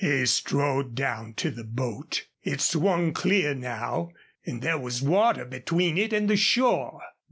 [0.03, 2.25] He strode down to the boat.
[2.41, 4.09] It swung clear now,
[4.43, 7.01] and there was water between it and the shore.